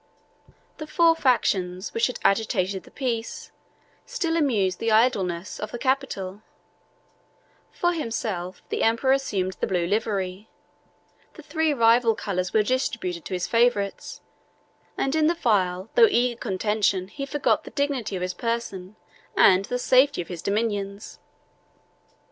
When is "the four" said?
0.79-1.15